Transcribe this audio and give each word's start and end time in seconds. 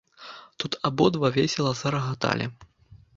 Тут 0.61 0.77
абодва 0.89 1.31
весела 1.35 1.73
зарагаталі. 1.83 2.49